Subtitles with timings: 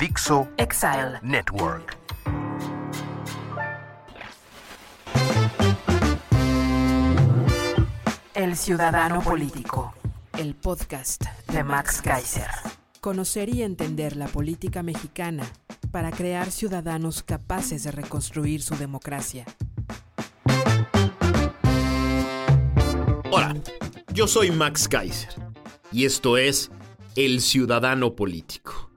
[0.00, 1.18] Dixo Exile.
[1.20, 1.98] Network.
[8.32, 9.92] El Ciudadano Político.
[10.38, 12.48] El podcast De Max Kaiser.
[13.02, 15.44] Conocer y entender la política mexicana
[15.90, 19.44] para crear ciudadanos capaces de reconstruir su democracia.
[23.30, 23.54] Hola,
[24.14, 25.34] yo soy Max Kaiser
[25.92, 26.70] y esto es
[27.16, 28.89] El Ciudadano Político,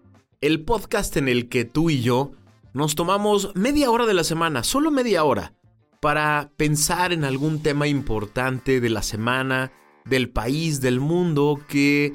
[0.43, 2.33] el podcast en el que tú y yo
[2.73, 5.53] nos tomamos media hora de la semana, solo media hora,
[6.01, 9.71] para pensar en algún tema importante de la semana,
[10.03, 12.11] del país, del mundo, que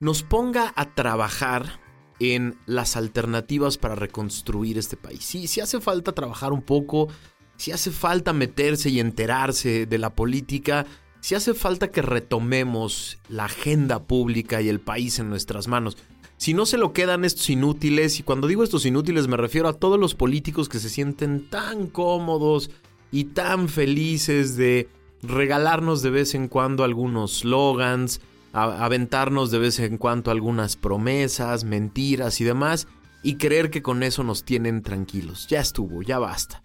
[0.00, 1.80] nos ponga a trabajar
[2.20, 5.24] en las alternativas para reconstruir este país.
[5.24, 7.08] Sí, si hace falta trabajar un poco,
[7.56, 10.84] si hace falta meterse y enterarse de la política,
[11.20, 15.96] si hace falta que retomemos la agenda pública y el país en nuestras manos.
[16.42, 19.74] Si no se lo quedan estos inútiles, y cuando digo estos inútiles me refiero a
[19.74, 22.68] todos los políticos que se sienten tan cómodos
[23.12, 24.88] y tan felices de
[25.22, 28.20] regalarnos de vez en cuando algunos slogans,
[28.52, 32.88] aventarnos de vez en cuando algunas promesas, mentiras y demás,
[33.22, 35.46] y creer que con eso nos tienen tranquilos.
[35.46, 36.60] Ya estuvo, ya basta.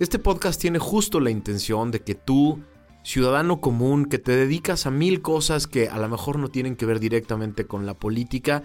[0.00, 2.58] Este podcast tiene justo la intención de que tú,
[3.04, 6.86] ciudadano común, que te dedicas a mil cosas que a lo mejor no tienen que
[6.86, 8.64] ver directamente con la política,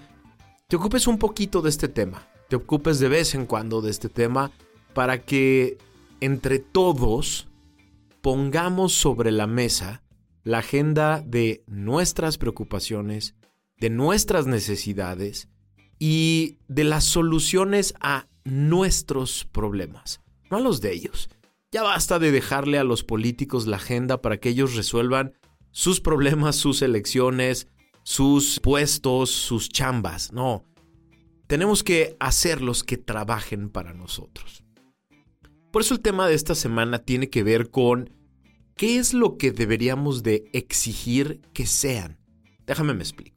[0.68, 4.10] te ocupes un poquito de este tema, te ocupes de vez en cuando de este
[4.10, 4.52] tema,
[4.94, 5.78] para que
[6.20, 7.48] entre todos
[8.22, 10.04] pongamos sobre la mesa
[10.44, 13.36] la agenda de nuestras preocupaciones,
[13.80, 15.50] de nuestras necesidades
[16.00, 21.30] y de las soluciones a nuestros problemas, no a los de ellos.
[21.72, 25.34] Ya basta de dejarle a los políticos la agenda para que ellos resuelvan
[25.72, 27.68] sus problemas, sus elecciones,
[28.08, 30.32] sus puestos, sus chambas.
[30.32, 30.64] No,
[31.46, 34.64] tenemos que hacerlos que trabajen para nosotros.
[35.74, 38.10] Por eso el tema de esta semana tiene que ver con
[38.78, 42.18] qué es lo que deberíamos de exigir que sean.
[42.66, 43.36] Déjame me explico.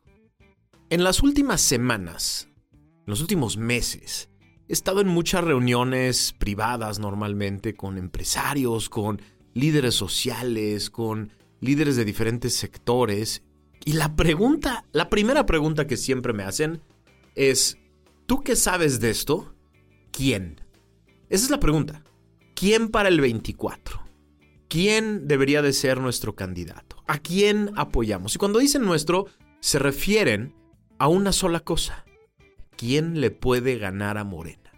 [0.89, 4.31] En las últimas semanas, en los últimos meses,
[4.69, 9.21] he estado en muchas reuniones privadas normalmente con empresarios, con
[9.53, 13.43] líderes sociales, con líderes de diferentes sectores.
[13.85, 16.83] Y la pregunta, la primera pregunta que siempre me hacen
[17.35, 17.79] es,
[18.27, 19.55] ¿tú qué sabes de esto?
[20.11, 20.61] ¿Quién?
[21.29, 22.05] Esa es la pregunta.
[22.55, 24.03] ¿Quién para el 24?
[24.69, 27.03] ¿Quién debería de ser nuestro candidato?
[27.07, 28.35] ¿A quién apoyamos?
[28.35, 29.27] Y cuando dicen nuestro,
[29.61, 30.55] se refieren
[30.99, 32.05] a una sola cosa.
[32.77, 34.71] ¿Quién le puede ganar a Morena?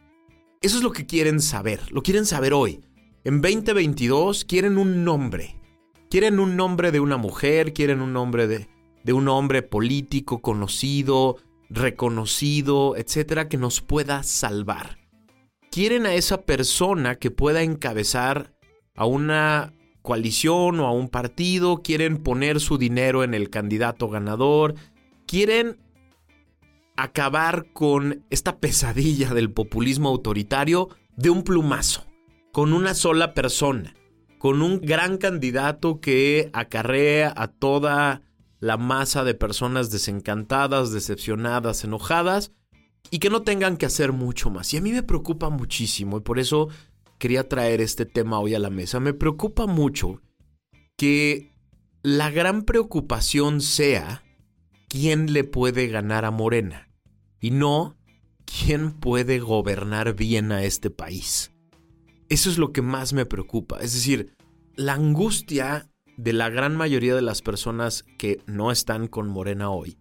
[0.61, 2.81] Eso es lo que quieren saber, lo quieren saber hoy.
[3.25, 5.57] En 2022 quieren un nombre.
[6.09, 8.69] Quieren un nombre de una mujer, quieren un nombre de,
[9.05, 11.37] de un hombre político conocido,
[11.69, 14.99] reconocido, etcétera, que nos pueda salvar.
[15.71, 18.53] Quieren a esa persona que pueda encabezar
[18.95, 24.75] a una coalición o a un partido, quieren poner su dinero en el candidato ganador,
[25.27, 25.79] quieren
[26.97, 32.05] acabar con esta pesadilla del populismo autoritario de un plumazo,
[32.53, 33.95] con una sola persona,
[34.39, 38.23] con un gran candidato que acarrea a toda
[38.63, 42.53] la masa de personas desencantadas, decepcionadas, enojadas
[43.11, 44.73] y que no tengan que hacer mucho más.
[44.73, 46.69] Y a mí me preocupa muchísimo y por eso
[47.19, 49.01] quería traer este tema hoy a la mesa.
[49.01, 50.23] Me preocupa mucho
[50.97, 51.53] que
[52.05, 54.23] la gran preocupación sea
[54.89, 56.89] quién le puede ganar a Morena
[57.41, 57.97] y no
[58.45, 61.51] quién puede gobernar bien a este país.
[62.29, 63.81] Eso es lo que más me preocupa.
[63.81, 64.37] Es decir,
[64.77, 69.97] la angustia de la gran mayoría de las personas que no están con Morena hoy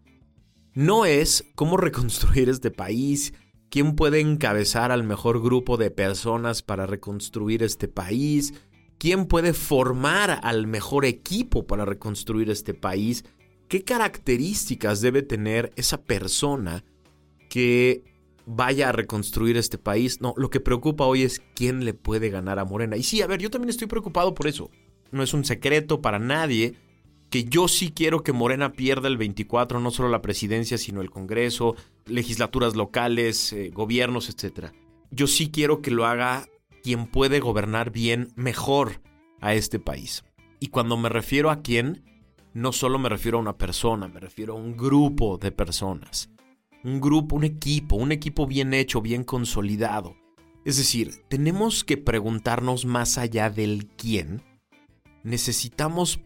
[0.74, 3.34] no es cómo reconstruir este país,
[3.69, 8.54] quién puede encabezar al mejor grupo de personas para reconstruir este país,
[8.98, 13.25] quién puede formar al mejor equipo para reconstruir este país,
[13.68, 16.84] qué características debe tener esa persona
[17.50, 18.04] que
[18.46, 20.22] vaya a reconstruir este país.
[20.22, 22.98] No, lo que preocupa hoy es quién le puede ganar a Morena.
[22.98, 24.69] Y sí, a ver, yo también estoy preocupado por eso.
[25.12, 26.75] No es un secreto para nadie
[27.30, 31.10] que yo sí quiero que Morena pierda el 24, no solo la presidencia, sino el
[31.10, 31.75] Congreso,
[32.06, 34.72] legislaturas locales, eh, gobiernos, etc.
[35.12, 36.46] Yo sí quiero que lo haga
[36.84, 39.02] quien puede gobernar bien, mejor
[39.40, 40.24] a este país.
[40.60, 42.04] Y cuando me refiero a quién,
[42.54, 46.30] no solo me refiero a una persona, me refiero a un grupo de personas.
[46.84, 50.16] Un grupo, un equipo, un equipo bien hecho, bien consolidado.
[50.66, 54.44] Es decir, tenemos que preguntarnos más allá del quién.
[55.24, 56.22] Necesitamos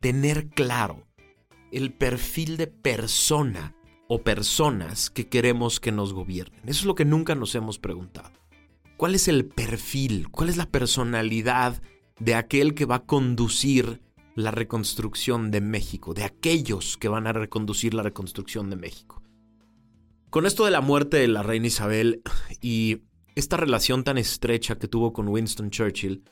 [0.00, 1.06] tener claro
[1.72, 3.74] el perfil de persona
[4.08, 6.60] o personas que queremos que nos gobiernen.
[6.64, 8.30] Eso es lo que nunca nos hemos preguntado.
[8.96, 10.28] ¿Cuál es el perfil?
[10.30, 11.82] ¿Cuál es la personalidad
[12.20, 14.00] de aquel que va a conducir
[14.36, 16.14] la reconstrucción de México?
[16.14, 19.22] De aquellos que van a reconducir la reconstrucción de México.
[20.30, 22.22] Con esto de la muerte de la reina Isabel
[22.60, 23.02] y
[23.34, 26.24] esta relación tan estrecha que tuvo con Winston Churchill,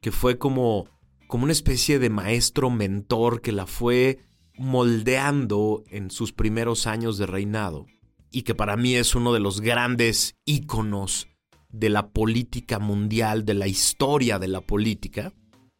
[0.00, 0.88] que fue como,
[1.30, 4.18] como una especie de maestro mentor que la fue
[4.58, 7.86] moldeando en sus primeros años de reinado,
[8.32, 11.28] y que para mí es uno de los grandes íconos
[11.68, 15.32] de la política mundial, de la historia de la política,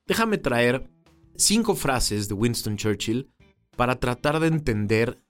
[0.07, 0.89] déjame traer
[1.35, 3.29] cinco frases de Winston Churchill
[3.77, 5.21] para tratar de entender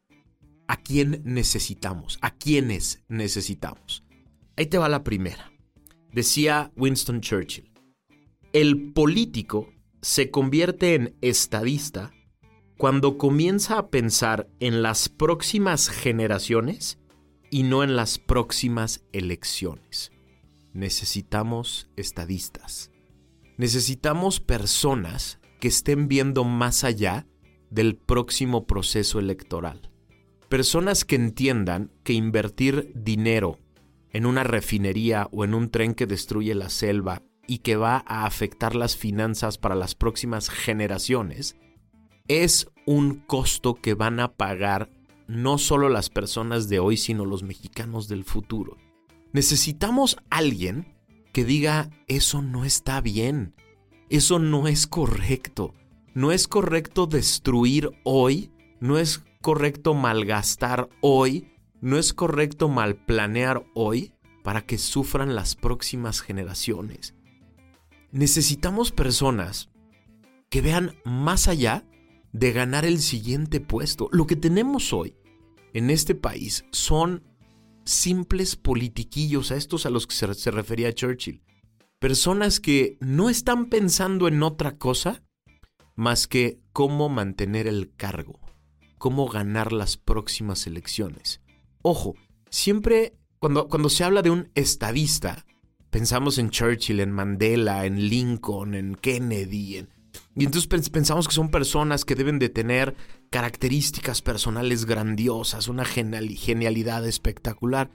[0.69, 4.05] a quién necesitamos, a quiénes necesitamos.
[4.59, 5.51] Ahí te va la primera.
[6.13, 7.73] Decía Winston Churchill,
[8.53, 12.13] el político se convierte en estadista
[12.79, 16.99] cuando comienza a pensar en las próximas generaciones
[17.51, 20.13] y no en las próximas elecciones
[20.73, 22.91] necesitamos estadistas.
[23.57, 27.27] Necesitamos personas que estén viendo más allá
[27.71, 29.91] del próximo proceso electoral.
[30.49, 33.59] Personas que entiendan que invertir dinero
[34.13, 38.27] en una refinería o en un tren que destruye la selva y que va a
[38.27, 41.57] afectar las finanzas para las próximas generaciones
[42.29, 44.89] es un costo que van a pagar
[45.27, 48.77] no solo las personas de hoy, sino los mexicanos del futuro.
[49.33, 50.95] Necesitamos alguien
[51.33, 53.57] que diga, eso no está bien,
[54.11, 55.75] eso no es correcto,
[56.15, 61.51] no es correcto destruir hoy, no es correcto malgastar hoy,
[61.81, 64.13] no es correcto malplanear hoy
[64.45, 67.17] para que sufran las próximas generaciones.
[68.13, 69.71] Necesitamos personas
[70.49, 71.87] que vean más allá
[72.33, 74.09] de ganar el siguiente puesto.
[74.13, 75.17] Lo que tenemos hoy
[75.73, 77.25] en este país son
[77.85, 81.43] simples politiquillos, a estos a los que se, refería Churchill.
[81.99, 85.23] Personas que no están pensando en otra cosa
[85.95, 88.41] más que cómo mantener el cargo,
[88.99, 91.41] cómo ganar las próximas elecciones.
[91.83, 92.15] Ojo,
[92.49, 95.47] siempre cuando, cuando se habla de un estadista,
[95.91, 99.87] pensamos en Churchill, en Mandela, en Lincoln, en Kennedy,
[100.37, 102.97] y entonces pensamos que son personas que deben de tener
[103.31, 107.91] características personales grandiosas, una genialidad espectacular.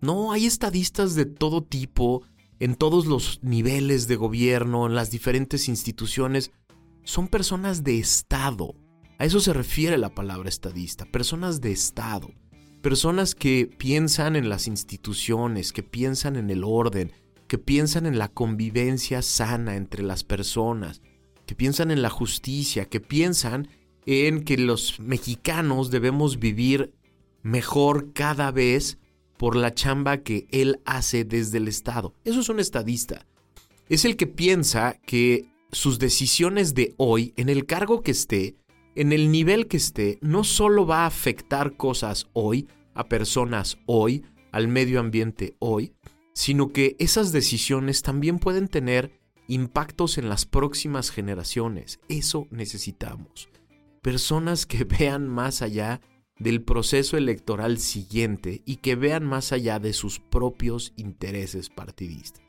[0.00, 2.22] No, hay estadistas de todo tipo,
[2.58, 6.50] en todos los niveles de gobierno, en las diferentes instituciones.
[7.04, 8.74] Son personas de Estado.
[9.18, 12.30] A eso se refiere la palabra estadista, personas de Estado.
[12.82, 17.12] Personas que piensan en las instituciones, que piensan en el orden,
[17.46, 21.02] que piensan en la convivencia sana entre las personas,
[21.46, 23.68] que piensan en la justicia, que piensan
[24.04, 26.92] en que los mexicanos debemos vivir
[27.42, 28.98] mejor cada vez
[29.36, 32.14] por la chamba que él hace desde el Estado.
[32.24, 33.26] Eso es un estadista.
[33.88, 38.56] Es el que piensa que sus decisiones de hoy, en el cargo que esté,
[38.94, 44.24] en el nivel que esté, no solo va a afectar cosas hoy, a personas hoy,
[44.52, 45.92] al medio ambiente hoy,
[46.36, 51.98] sino que esas decisiones también pueden tener impactos en las próximas generaciones.
[52.10, 53.48] Eso necesitamos
[54.02, 56.02] personas que vean más allá
[56.38, 62.44] del proceso electoral siguiente y que vean más allá de sus propios intereses partidistas.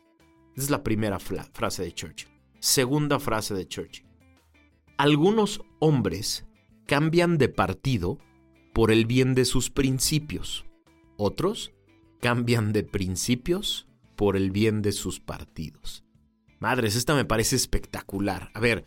[0.53, 2.27] Esa es la primera frase de Churchill.
[2.59, 4.05] Segunda frase de Churchill.
[4.97, 6.45] Algunos hombres
[6.87, 8.17] cambian de partido
[8.73, 10.65] por el bien de sus principios.
[11.15, 11.71] Otros
[12.19, 16.03] cambian de principios por el bien de sus partidos.
[16.59, 18.49] Madres, esta me parece espectacular.
[18.53, 18.85] A ver,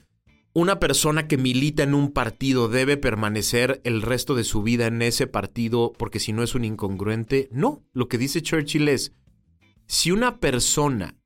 [0.52, 5.00] una persona que milita en un partido debe permanecer el resto de su vida en
[5.02, 7.48] ese partido porque si no es un incongruente.
[7.52, 9.12] No, lo que dice Churchill es,
[9.86, 11.16] si una persona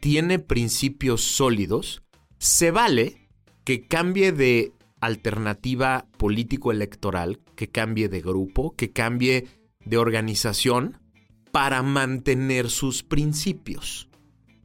[0.00, 2.02] tiene principios sólidos,
[2.38, 3.28] se vale
[3.64, 9.48] que cambie de alternativa político-electoral, que cambie de grupo, que cambie
[9.84, 11.00] de organización
[11.52, 14.08] para mantener sus principios.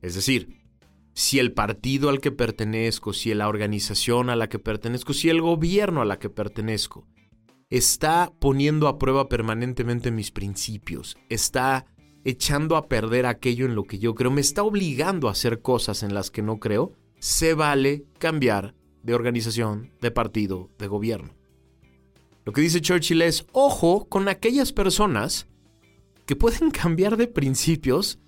[0.02, 0.62] Es decir,
[1.14, 5.42] si el partido al que pertenezco, si la organización a la que pertenezco, si el
[5.42, 7.08] gobierno a la que pertenezco
[7.70, 11.86] está poniendo a prueba permanentemente mis principios, está
[12.26, 16.04] echando a perder aquello en lo que yo creo, me está obligando a hacer cosas
[16.04, 21.34] en las que no creo, se vale cambiar de organización, de partido, de gobierno.
[22.44, 25.48] Lo que dice Churchill es, ojo con aquellas personas
[26.26, 28.20] que pueden cambiar de principios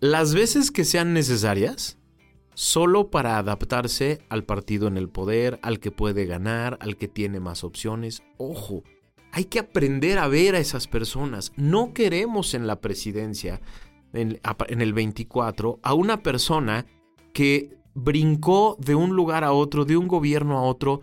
[0.00, 1.98] las veces que sean necesarias,
[2.54, 7.40] solo para adaptarse al partido en el poder, al que puede ganar, al que tiene
[7.40, 8.22] más opciones.
[8.36, 8.84] Ojo,
[9.32, 11.52] hay que aprender a ver a esas personas.
[11.56, 13.60] No queremos en la presidencia,
[14.12, 16.86] en, el 24, a una persona
[17.32, 21.02] que brincó de un lugar a otro, de un gobierno a otro,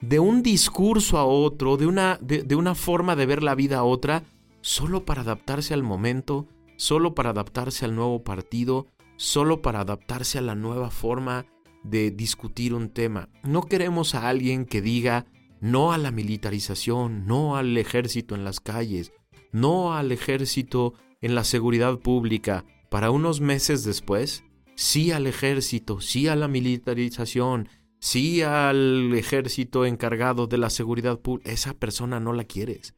[0.00, 3.84] de un discurso a otro, de una, de, una forma de ver la vida a
[3.84, 4.24] otra,
[4.66, 10.40] solo para adaptarse al momento, solo para adaptarse al nuevo partido, solo para adaptarse a
[10.40, 11.46] la nueva forma
[11.84, 13.28] de discutir un tema.
[13.44, 15.26] No queremos a alguien que diga
[15.60, 19.12] no a la militarización, no al ejército en las calles,
[19.52, 24.42] no al ejército en la seguridad pública, para unos meses después,
[24.74, 27.68] sí al ejército, sí a la militarización,
[28.00, 31.52] sí al ejército encargado de la seguridad pública.
[31.52, 32.96] Esa persona no la quieres.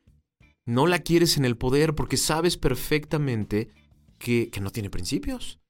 [0.68, 3.70] No la quieres en el poder porque sabes perfectamente
[4.18, 5.60] que, que no tiene principios,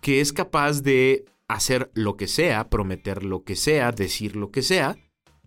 [0.00, 4.62] que es capaz de hacer lo que sea, prometer lo que sea, decir lo que
[4.62, 4.96] sea,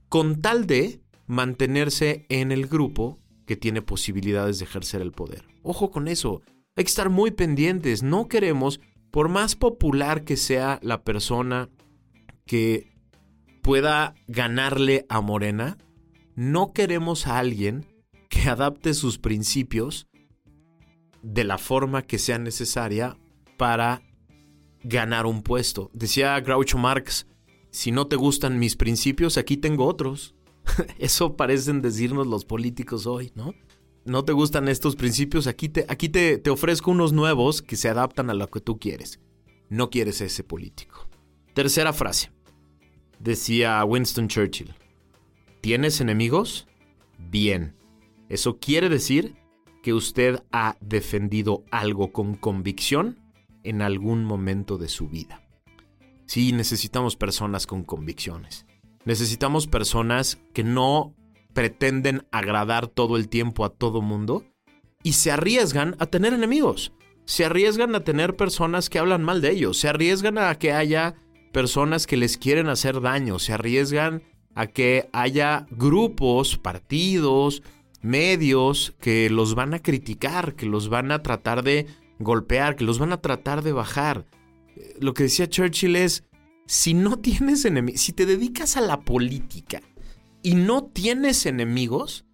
[0.10, 5.46] con tal de mantenerse en el grupo que tiene posibilidades de ejercer el poder.
[5.64, 6.42] Ojo con eso,
[6.76, 11.70] hay que estar muy pendientes, no queremos, por más popular que sea la persona
[12.46, 12.92] que
[13.62, 15.78] pueda ganarle a Morena,
[16.36, 17.86] no queremos a alguien
[18.30, 20.08] que adapte sus principios
[21.22, 23.18] de la forma que sea necesaria
[23.58, 24.02] para
[24.84, 25.90] ganar un puesto.
[25.94, 27.28] Decía Groucho Marx,
[27.72, 30.36] si no te gustan mis principios, aquí tengo otros.
[31.00, 33.54] Eso parecen decirnos los políticos hoy, ¿no?
[34.06, 37.90] No te gustan estos principios, aquí te, aquí te, te ofrezco unos nuevos que se
[37.90, 39.20] adaptan a lo que tú quieres.
[39.70, 41.10] No quieres ese político.
[41.54, 42.32] Tercera frase.
[43.20, 44.74] Decía Winston Churchill.
[45.60, 46.68] ¿Tienes enemigos?
[47.18, 47.76] Bien.
[48.30, 49.36] Eso quiere decir
[49.84, 53.20] que usted ha defendido algo con convicción
[53.64, 55.44] en algún momento de su vida.
[56.26, 58.66] Sí, necesitamos personas con convicciones.
[59.06, 61.16] Necesitamos personas que no
[61.54, 64.44] pretenden agradar todo el tiempo a todo mundo
[65.04, 66.92] y se arriesgan a tener enemigos.
[67.24, 69.78] Se arriesgan a tener personas que hablan mal de ellos.
[69.78, 71.16] Se arriesgan a que haya
[71.54, 73.40] personas que les quieren hacer daño.
[73.40, 77.64] Se arriesgan a que haya grupos, partidos,
[78.02, 81.88] medios que los van a criticar, que los van a tratar de
[82.20, 84.26] golpear, que los van a tratar de bajar.
[84.76, 86.24] Eh, lo que decía Churchill es,
[86.66, 89.82] si no tienes enemigos, si te dedicas a la política
[90.44, 92.26] y no tienes enemigos,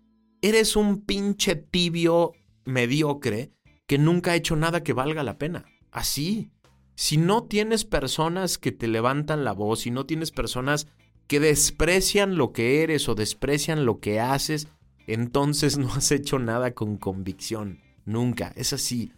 [0.42, 2.34] eres un pinche tibio
[2.66, 3.52] mediocre
[3.88, 5.66] que nunca ha hecho nada que valga la pena.
[5.92, 6.50] Así.
[6.96, 10.88] Si no tienes personas que te levantan la voz, si no tienes personas
[11.28, 14.68] que desprecian lo que eres o desprecian lo que haces,
[15.08, 17.80] entonces no has hecho nada con convicción.
[18.06, 18.54] Nunca.
[18.56, 19.14] Es así.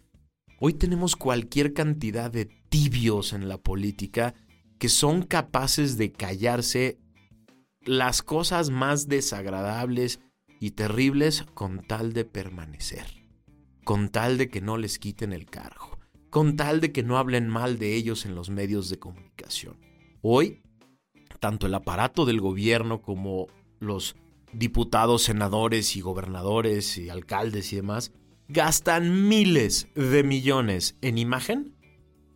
[0.58, 4.34] Hoy tenemos cualquier cantidad de tibios en la política
[4.78, 6.98] que son capaces de callarse
[7.82, 10.20] las cosas más desagradables
[10.60, 13.06] y terribles con tal de permanecer,
[13.84, 15.98] con tal de que no les quiten el cargo,
[16.30, 19.78] con tal de que no hablen mal de ellos en los medios de comunicación.
[20.22, 20.62] Hoy,
[21.40, 23.46] tanto el aparato del gobierno como
[23.78, 24.16] los
[24.58, 28.12] diputados, senadores y gobernadores y alcaldes y demás,
[28.48, 31.76] gastan miles de millones en imagen,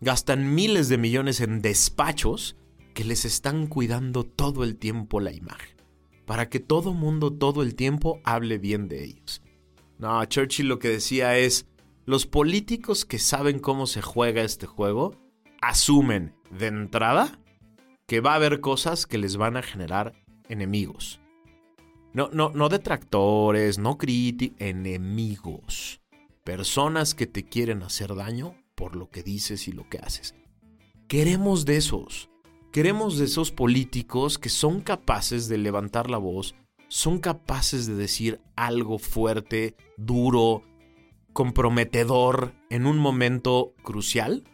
[0.01, 2.57] gastan miles de millones en despachos
[2.95, 5.77] que les están cuidando todo el tiempo la imagen,
[6.27, 9.43] para que todo mundo todo el tiempo hable bien de ellos.
[9.99, 11.67] No, Churchill lo que decía es,
[12.05, 15.17] los políticos que saben cómo se juega este juego,
[15.63, 17.39] asumen de entrada
[18.07, 20.15] que va a haber cosas que les van a generar
[20.49, 21.21] enemigos.
[22.13, 26.01] No, no, no detractores, no críticos, enemigos.
[26.45, 30.35] Personas que te quieren hacer daño por lo que dices y lo que haces.
[31.07, 32.31] Queremos de esos.
[32.73, 36.55] Queremos de esos políticos que son capaces de levantar la voz,
[36.89, 40.63] son capaces de decir algo fuerte, duro,
[41.33, 44.45] comprometedor en un momento crucial,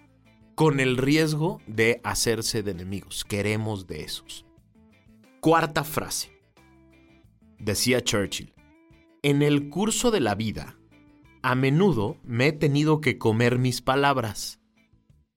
[0.54, 3.24] con el riesgo de hacerse de enemigos.
[3.24, 4.46] Queremos de esos.
[5.40, 6.35] Cuarta frase.
[7.58, 8.54] Decía Churchill,
[9.22, 10.78] en el curso de la vida,
[11.42, 14.60] a menudo me he tenido que comer mis palabras,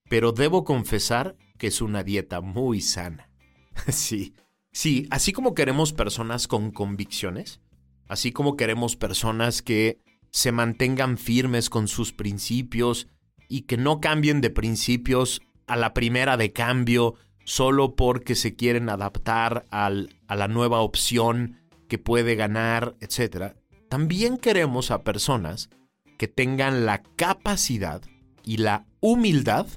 [0.10, 3.30] pero debo confesar que es una dieta muy sana.
[3.88, 4.34] sí,
[4.72, 7.62] sí, así como queremos personas con convicciones,
[8.10, 13.08] Así como queremos personas que se mantengan firmes con sus principios
[13.48, 17.14] y que no cambien de principios a la primera de cambio
[17.46, 21.60] solo porque se quieren adaptar al, a la nueva opción
[21.90, 23.56] que puede ganar, etc.
[23.90, 25.70] También queremos a personas
[26.18, 28.02] que tengan la capacidad
[28.46, 29.68] y la humildad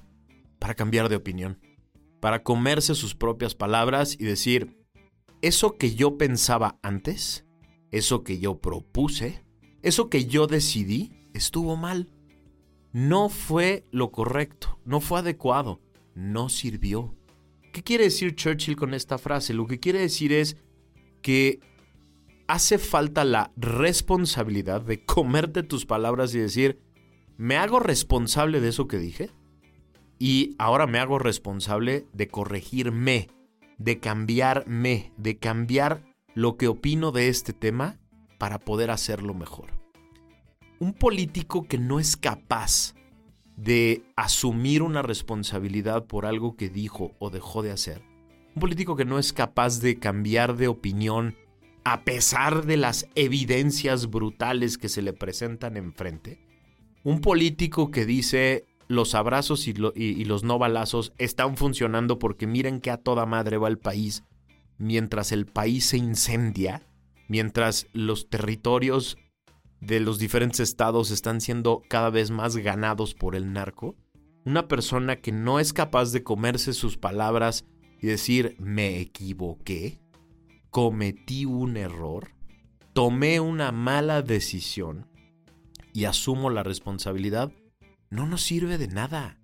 [0.60, 1.58] para cambiar de opinión,
[2.20, 4.76] para comerse sus propias palabras y decir,
[5.40, 7.44] eso que yo pensaba antes,
[7.90, 9.44] eso que yo propuse,
[9.82, 12.12] eso que yo decidí, estuvo mal.
[12.92, 15.80] No fue lo correcto, no fue adecuado,
[16.14, 17.16] no sirvió.
[17.72, 19.54] ¿Qué quiere decir Churchill con esta frase?
[19.54, 20.58] Lo que quiere decir es
[21.22, 21.60] que
[22.52, 26.82] hace falta la responsabilidad de comerte tus palabras y decir,
[27.38, 29.30] me hago responsable de eso que dije
[30.18, 33.30] y ahora me hago responsable de corregirme,
[33.78, 36.04] de cambiarme, de cambiar
[36.34, 37.98] lo que opino de este tema
[38.38, 39.70] para poder hacerlo mejor.
[40.78, 42.94] Un político que no es capaz
[43.56, 48.02] de asumir una responsabilidad por algo que dijo o dejó de hacer.
[48.54, 51.34] Un político que no es capaz de cambiar de opinión
[51.84, 56.40] a pesar de las evidencias brutales que se le presentan enfrente.
[57.04, 62.90] Un político que dice los abrazos y, los no balazos están funcionando porque miren que
[62.90, 64.24] a toda madre va el país
[64.82, 66.82] mientras el país se incendia,
[67.28, 69.16] mientras los territorios
[69.80, 73.94] de los diferentes estados están siendo cada vez más ganados por el narco.
[74.44, 77.64] Una persona que no es capaz de comerse sus palabras
[78.00, 80.01] y decir me equivoqué
[80.72, 82.30] cometí un error,
[82.94, 85.06] tomé una mala decisión
[85.92, 87.52] y asumo la responsabilidad,
[88.08, 89.38] no nos sirve de nada.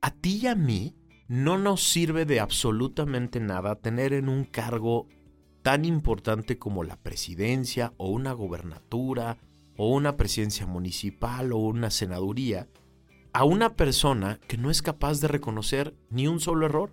[0.00, 0.96] A ti y a mí
[1.28, 5.06] no nos sirve de absolutamente nada tener en un cargo
[5.62, 9.38] tan importante como la presidencia o una gobernatura
[9.76, 12.68] o una presidencia municipal o una senaduría
[13.32, 16.92] a una persona que no es capaz de reconocer ni un solo error,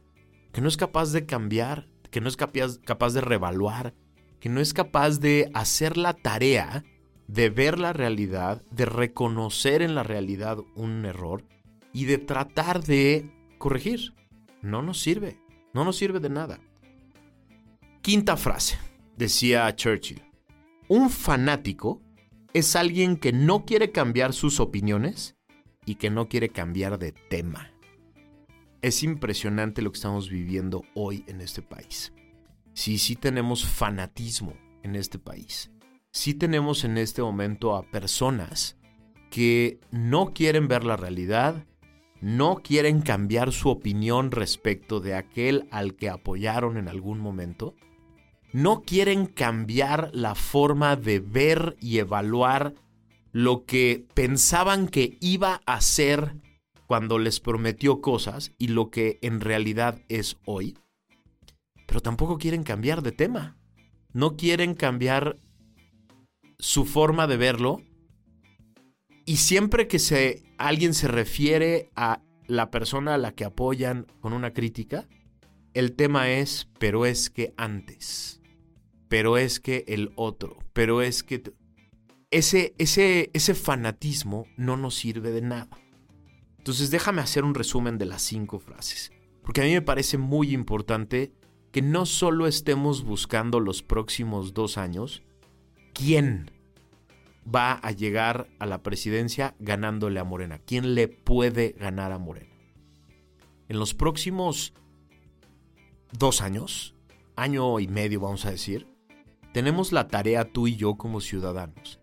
[0.52, 3.95] que no es capaz de cambiar que no es capaz, capaz de revaluar,
[4.39, 6.86] que no es capaz de hacer la tarea
[7.28, 11.43] de ver la realidad, de reconocer en la realidad un error
[11.91, 14.13] y de tratar de corregir.
[14.62, 15.39] No nos sirve,
[15.73, 16.60] no nos sirve de nada.
[18.04, 18.78] Quinta frase,
[19.17, 20.21] decía Churchill.
[20.88, 21.99] Un fanático
[22.54, 25.36] es alguien que no quiere cambiar sus opiniones
[25.84, 27.73] y que no quiere cambiar de tema
[28.84, 32.13] es impresionante lo que estamos viviendo hoy en este país.
[32.74, 35.72] Sí, sí tenemos fanatismo en este país.
[36.12, 38.78] Sí tenemos en este momento a personas
[39.32, 41.65] que no quieren ver la realidad,
[42.22, 47.76] no quieren cambiar su opinión respecto de aquel al que apoyaron en algún momento,
[48.52, 52.76] no quieren cambiar la forma de ver y evaluar
[53.32, 56.36] lo que pensaban que iba a ser
[56.94, 60.78] cuando les prometió cosas y lo que en realidad es hoy.
[61.88, 63.58] Pero tampoco quieren cambiar de tema.
[64.12, 65.38] No quieren cambiar
[66.60, 67.82] su forma de verlo.
[69.26, 74.32] Y siempre que se, alguien se refiere a la persona a la que apoyan con
[74.32, 75.08] una crítica,
[75.74, 78.40] el tema es, pero es que antes,
[79.08, 81.42] pero es que el otro, pero es que...
[82.30, 85.83] Ese, ese, ese fanatismo no nos sirve de nada.
[86.63, 90.54] Entonces déjame hacer un resumen de las cinco frases, porque a mí me parece muy
[90.54, 91.34] importante
[91.73, 95.23] que no solo estemos buscando los próximos dos años,
[95.93, 96.52] quién
[97.54, 102.56] va a llegar a la presidencia ganándole a Morena, quién le puede ganar a Morena.
[103.67, 104.73] En los próximos
[106.13, 106.95] dos años,
[107.36, 108.88] año y medio vamos a decir,
[109.52, 111.99] tenemos la tarea tú y yo como ciudadanos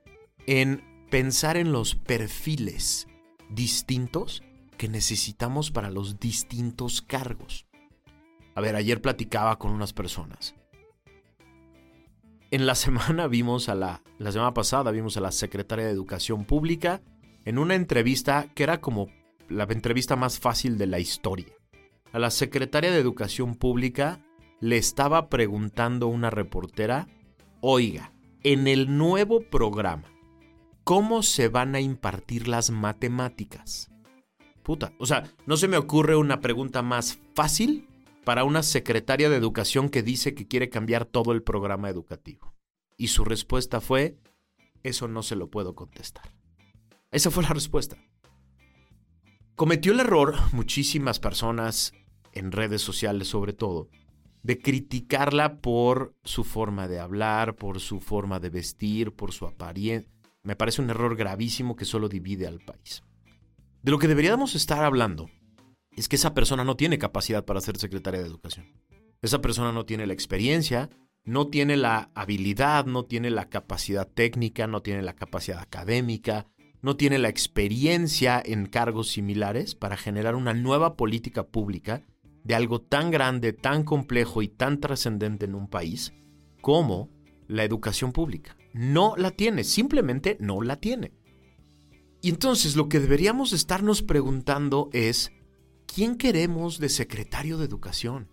[0.46, 3.06] en pensar en los perfiles
[3.48, 4.42] distintos
[4.80, 7.66] que necesitamos para los distintos cargos.
[8.54, 10.54] A ver, ayer platicaba con unas personas.
[12.50, 16.46] En la semana vimos a la, la semana pasada vimos a la secretaria de Educación
[16.46, 17.02] Pública
[17.44, 19.08] en una entrevista que era como
[19.50, 21.52] la entrevista más fácil de la historia.
[22.14, 24.24] A la secretaria de Educación Pública
[24.60, 27.06] le estaba preguntando una reportera,
[27.60, 28.14] oiga,
[28.44, 30.10] en el nuevo programa,
[30.84, 33.89] ¿cómo se van a impartir las matemáticas?
[34.98, 37.88] O sea, no se me ocurre una pregunta más fácil
[38.24, 42.54] para una secretaria de educación que dice que quiere cambiar todo el programa educativo.
[42.96, 44.18] Y su respuesta fue,
[44.82, 46.32] eso no se lo puedo contestar.
[47.10, 47.96] Esa fue la respuesta.
[49.56, 51.92] Cometió el error muchísimas personas
[52.32, 53.88] en redes sociales sobre todo
[54.42, 60.10] de criticarla por su forma de hablar, por su forma de vestir, por su apariencia.
[60.42, 63.02] Me parece un error gravísimo que solo divide al país.
[63.82, 65.30] De lo que deberíamos estar hablando
[65.96, 68.66] es que esa persona no tiene capacidad para ser secretaria de Educación.
[69.22, 70.90] Esa persona no tiene la experiencia,
[71.24, 76.46] no tiene la habilidad, no tiene la capacidad técnica, no tiene la capacidad académica,
[76.82, 82.02] no tiene la experiencia en cargos similares para generar una nueva política pública
[82.44, 86.12] de algo tan grande, tan complejo y tan trascendente en un país
[86.60, 87.08] como
[87.48, 88.56] la educación pública.
[88.74, 91.12] No la tiene, simplemente no la tiene.
[92.22, 95.32] Y entonces lo que deberíamos estarnos preguntando es,
[95.86, 98.28] ¿quién queremos de secretario de educación?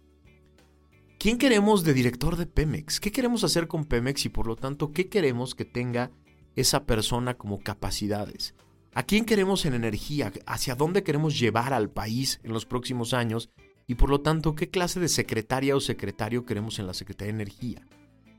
[1.19, 3.00] ¿Quién queremos de director de Pemex?
[3.00, 6.12] ¿Qué queremos hacer con Pemex y por lo tanto qué queremos que tenga
[6.56, 8.56] esa persona como capacidades?
[8.93, 10.34] ¿A quién queremos en energía?
[10.45, 13.50] ¿Hacia dónde queremos llevar al país en los próximos años?
[13.88, 17.41] Y por lo tanto, ¿qué clase de secretaria o secretario queremos en la Secretaría de
[17.41, 17.88] Energía?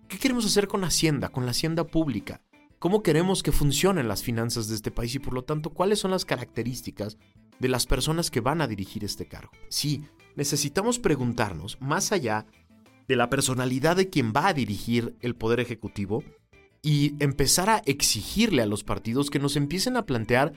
[0.09, 2.43] ¿Qué queremos hacer con Hacienda, con la Hacienda Pública?
[2.79, 5.13] ¿Cómo queremos que funcionen las finanzas de este país?
[5.17, 7.19] Y por lo tanto, ¿cuáles son las características
[7.59, 9.51] de las personas que van a dirigir este cargo?
[9.69, 10.05] Sí,
[10.37, 12.47] necesitamos preguntarnos, más allá
[13.09, 16.23] de la personalidad de quien va a dirigir el Poder Ejecutivo
[16.81, 20.53] y empezar a exigirle a los partidos que nos empiecen a plantear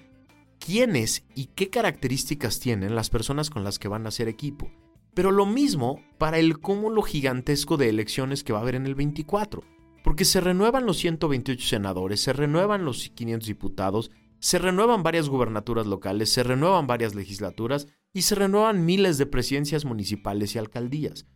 [0.60, 4.70] quiénes y qué características tienen las personas con las que van a hacer equipo.
[5.16, 8.94] Pero lo mismo para el cúmulo gigantesco de elecciones que va a haber en el
[8.94, 9.64] 24,
[10.04, 15.86] porque se renuevan los 128 senadores, se renuevan los 500 diputados, se renuevan varias gubernaturas
[15.86, 21.28] locales, se renuevan varias legislaturas y se renuevan miles de presidencias municipales y alcaldías.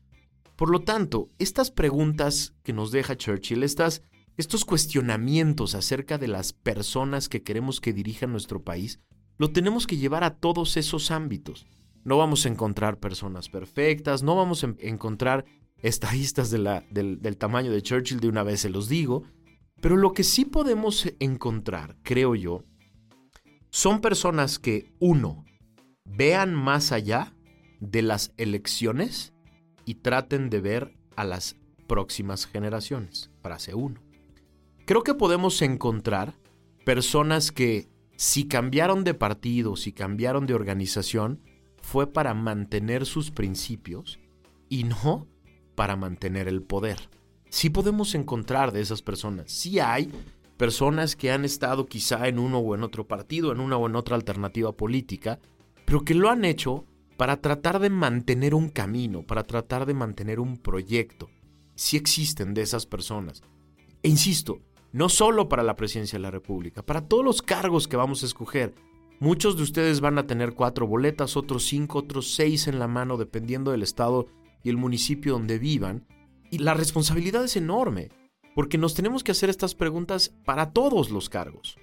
[0.55, 4.01] Por lo tanto, estas preguntas que nos deja Churchill, estas,
[4.37, 8.99] estos cuestionamientos acerca de las personas que queremos que dirijan nuestro país,
[9.37, 11.65] lo tenemos que llevar a todos esos ámbitos.
[12.03, 15.45] No vamos a encontrar personas perfectas, no vamos a encontrar
[15.87, 19.23] estadistas de del, del tamaño de Churchill, de una vez se los digo,
[19.81, 22.63] pero lo que sí podemos encontrar, creo yo,
[23.69, 25.45] son personas que, uno,
[26.05, 27.35] vean más allá
[27.79, 29.33] de las elecciones
[29.85, 31.55] y traten de ver a las
[31.87, 33.29] próximas generaciones.
[33.41, 34.01] Frase 1.
[34.85, 36.35] Creo que podemos encontrar
[36.83, 41.41] personas que si cambiaron de partido, si cambiaron de organización,
[41.81, 44.19] fue para mantener sus principios
[44.69, 45.27] y no
[45.75, 46.97] para mantener el poder.
[47.49, 49.51] Sí podemos encontrar de esas personas.
[49.51, 50.11] Sí hay
[50.57, 53.95] personas que han estado quizá en uno o en otro partido, en una o en
[53.95, 55.39] otra alternativa política,
[55.85, 56.85] pero que lo han hecho
[57.17, 61.29] para tratar de mantener un camino, para tratar de mantener un proyecto.
[61.75, 63.41] Si existen de esas personas.
[64.01, 64.59] E insisto,
[64.91, 68.25] no solo para la presidencia de la República, para todos los cargos que vamos a
[68.25, 68.73] escoger.
[69.19, 73.17] Muchos de ustedes van a tener cuatro boletas, otros cinco, otros seis en la mano,
[73.17, 74.27] dependiendo del estado
[74.65, 76.05] y el municipio donde vivan.
[76.51, 78.09] Y la responsabilidad es enorme,
[78.55, 81.77] porque nos tenemos que hacer estas preguntas para todos los cargos.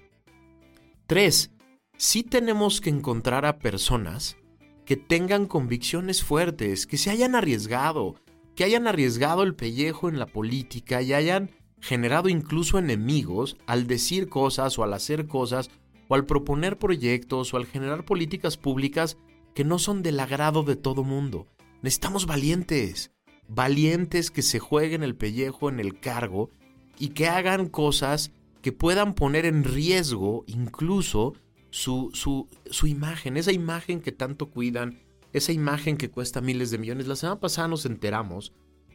[1.06, 1.52] Tres,
[1.96, 4.36] sí tenemos que encontrar a personas
[4.84, 8.16] que tengan convicciones fuertes, que se hayan arriesgado,
[8.56, 14.28] que hayan arriesgado el pellejo en la política y hayan generado incluso enemigos al decir
[14.28, 15.70] cosas o al hacer cosas
[16.08, 19.18] o al proponer proyectos o al generar políticas públicas
[19.54, 21.46] que no son del agrado de todo mundo.
[21.82, 23.10] Necesitamos valientes,
[23.48, 26.50] valientes que se jueguen el pellejo en el cargo
[26.98, 28.30] y que hagan cosas
[28.62, 31.34] que puedan poner en riesgo incluso
[31.70, 35.00] su, su, imagen, esa imagen que tanto cuidan,
[35.32, 37.08] esa imagen que cuesta miles de millones.
[37.08, 38.52] La semana pasada nos enteramos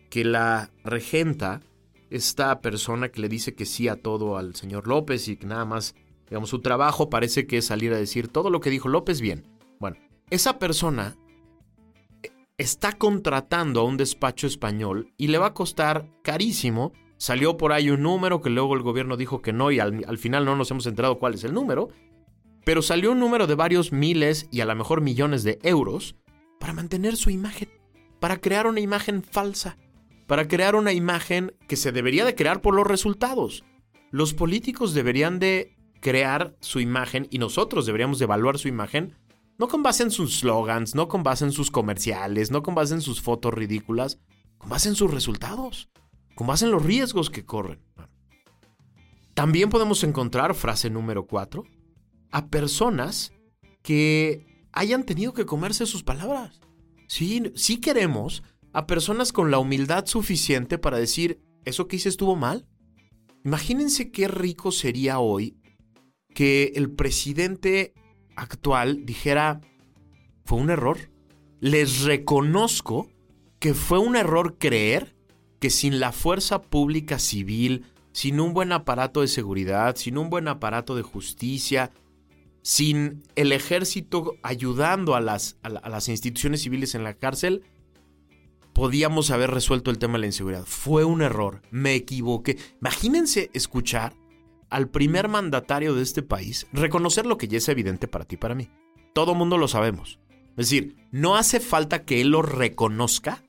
[0.09, 1.61] que la regenta,
[2.09, 5.65] esta persona que le dice que sí a todo al señor López y que nada
[5.65, 5.95] más,
[6.29, 9.43] digamos, su trabajo parece que es salir a decir todo lo que dijo López bien.
[9.79, 9.97] Bueno,
[10.29, 11.17] esa persona
[12.57, 16.93] está contratando a un despacho español y le va a costar carísimo.
[17.17, 20.17] Salió por ahí un número que luego el gobierno dijo que no y al, al
[20.17, 21.89] final no nos hemos enterado cuál es el número
[22.67, 26.17] pero salió un número de varios miles y a lo mejor millones de euros
[26.59, 27.69] para mantener su imagen,
[28.19, 29.77] para crear una imagen falsa,
[30.27, 33.63] para crear una imagen que se debería de crear por los resultados.
[34.11, 39.15] Los políticos deberían de crear su imagen y nosotros deberíamos de evaluar su imagen
[39.57, 42.93] no con base en sus slogans, no con base en sus comerciales, no con base
[42.93, 44.19] en sus fotos ridículas,
[44.57, 45.89] con base en sus resultados,
[46.35, 47.81] con base en los riesgos que corren.
[49.33, 51.63] También podemos encontrar, frase número 4,
[52.31, 53.33] a personas
[53.81, 56.59] que hayan tenido que comerse sus palabras.
[57.07, 58.43] Sí, sí queremos
[58.73, 62.67] a personas con la humildad suficiente para decir, eso que hice estuvo mal.
[63.43, 65.57] Imagínense qué rico sería hoy
[66.33, 67.93] que el presidente
[68.37, 69.59] actual dijera,
[70.45, 70.97] fue un error.
[71.59, 73.09] Les reconozco
[73.59, 75.15] que fue un error creer
[75.59, 80.47] que sin la fuerza pública civil, sin un buen aparato de seguridad, sin un buen
[80.47, 81.91] aparato de justicia,
[82.61, 87.63] sin el ejército ayudando a las, a, las instituciones civiles en la cárcel,
[88.73, 90.65] podíamos haber resuelto el tema de la inseguridad.
[90.65, 92.57] Fue un error, me equivoqué.
[92.79, 94.13] Imagínense escuchar
[94.69, 98.37] al primer mandatario de este país reconocer lo que ya es evidente para ti y
[98.37, 98.69] para mí.
[99.13, 100.19] Todo mundo lo sabemos.
[100.51, 103.43] Es decir, no hace falta que él lo reconozca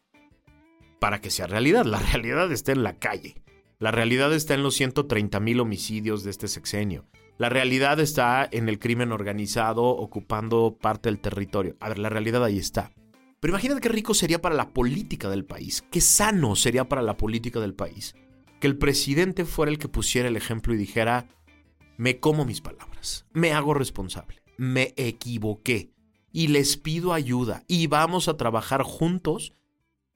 [0.98, 1.84] para que sea realidad.
[1.84, 3.42] La realidad está en la calle.
[3.78, 7.06] La realidad está en los 130 mil homicidios de este sexenio.
[7.38, 11.76] La realidad está en el crimen organizado ocupando parte del territorio.
[11.78, 12.90] A ver, la realidad ahí está.
[13.40, 17.16] Pero imagínate qué rico sería para la política del país, qué sano sería para la
[17.16, 18.16] política del país,
[18.60, 21.26] que el presidente fuera el que pusiera el ejemplo y dijera,
[21.96, 25.92] me como mis palabras, me hago responsable, me equivoqué
[26.32, 29.54] y les pido ayuda y vamos a trabajar juntos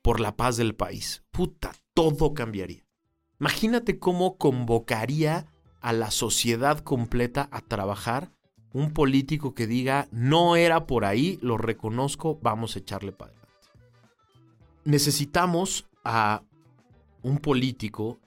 [0.02, 1.22] por la paz del país.
[1.30, 2.84] Puta, todo cambiaría.
[3.40, 5.46] Imagínate cómo convocaría
[5.80, 8.30] a la sociedad completa a trabajar
[8.72, 13.58] un político que diga, no era por ahí, lo reconozco, vamos a echarle para adelante.
[14.84, 16.42] Necesitamos a
[17.22, 18.18] un político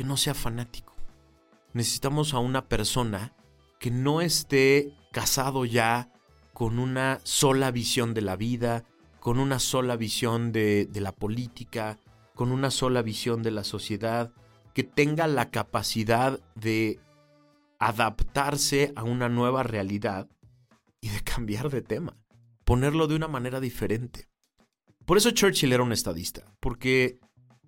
[0.00, 0.94] que no sea fanático.
[1.74, 3.34] Necesitamos a una persona
[3.78, 6.10] que no esté casado ya
[6.54, 8.84] con una sola visión de la vida,
[9.20, 11.98] con una sola visión de, de la política,
[12.34, 14.32] con una sola visión de la sociedad,
[14.72, 16.98] que tenga la capacidad de
[17.78, 20.30] adaptarse a una nueva realidad
[21.02, 22.16] y de cambiar de tema,
[22.64, 24.30] ponerlo de una manera diferente.
[25.04, 27.20] Por eso Churchill era un estadista, porque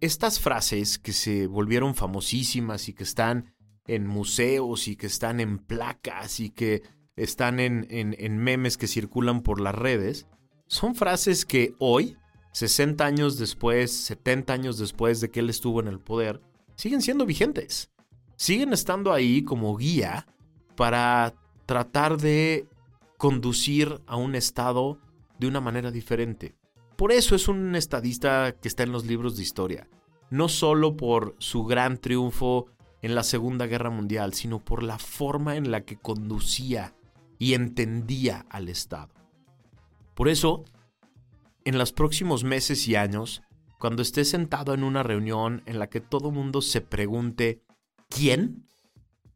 [0.02, 3.54] estas frases que se volvieron famosísimas y que están
[3.86, 6.82] en museos y que están en placas y que
[7.16, 10.26] están en, en, memes que circulan por las redes,
[10.66, 12.16] son frases que hoy,
[12.52, 16.40] 60 años después, 70 años después de que él estuvo en el poder,
[16.76, 17.92] siguen siendo vigentes
[18.42, 20.26] siguen estando ahí como guía
[20.74, 21.32] para
[21.64, 22.66] tratar de
[23.16, 24.98] conducir a un estado
[25.38, 26.56] de una manera diferente.
[27.02, 29.88] Por eso es un estadista que está en los libros de historia,
[30.30, 32.66] no solo por su gran triunfo
[33.00, 36.94] en la Segunda Guerra Mundial, sino por la forma en la que conducía
[37.40, 39.12] y entendía al Estado.
[40.14, 40.62] Por eso,
[41.64, 43.42] en los próximos meses y años,
[43.80, 47.64] cuando esté sentado en una reunión en la que todo mundo se pregunte
[48.10, 48.64] quién,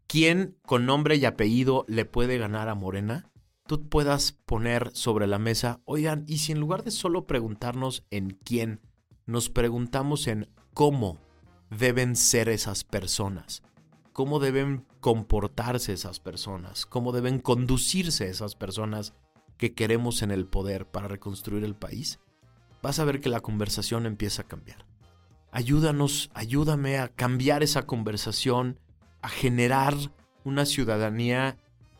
[0.07, 3.29] quién con nombre y apellido le puede ganar a Morena,
[3.67, 8.31] tú puedas poner sobre la mesa, oigan, y si en lugar de solo preguntarnos en
[8.31, 8.81] quién,
[9.27, 11.19] nos preguntamos en cómo
[11.71, 13.63] deben ser esas personas,
[14.13, 19.15] cómo deben comportarse esas personas, cómo deben conducirse esas personas
[19.59, 22.21] que queremos en el poder para reconstruir el país,
[22.83, 24.87] vas a ver que la conversación empieza a cambiar.
[25.51, 28.79] Ayúdanos, ayúdame a cambiar esa conversación,
[29.23, 29.95] a generar
[30.45, 31.57] una ciudadanía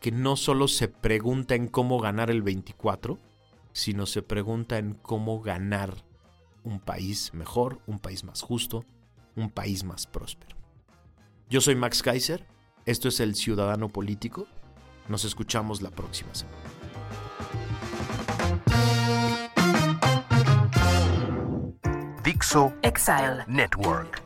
[0.07, 3.19] que no solo se pregunta en cómo ganar el 24,
[3.73, 5.97] sino se pregunta en cómo ganar
[6.63, 8.85] un país mejor, un país más justo,
[9.35, 10.57] un país más próspero.
[11.51, 12.47] Yo soy Max Kaiser,
[12.85, 14.47] esto es El Ciudadano Político,
[15.09, 16.57] nos escuchamos la próxima semana.
[22.23, 24.26] Dixo Exile Network.